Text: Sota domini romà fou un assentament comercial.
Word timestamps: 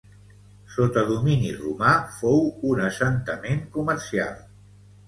Sota 0.75 1.03
domini 1.09 1.51
romà 1.59 1.93
fou 2.17 2.43
un 2.73 2.83
assentament 2.89 3.65
comercial. 3.79 4.35